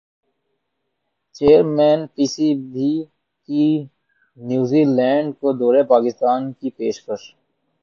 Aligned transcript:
chairman 1.35 1.99
P C 2.13 2.35
be 2.71 2.91
کی 3.45 3.65
New 4.37 4.83
Zealand 4.97 5.27
کو 5.39 5.47
دورہ 5.59 5.83
پاکستان 5.93 6.41
کی 6.57 6.67
پیشکش 6.77 7.21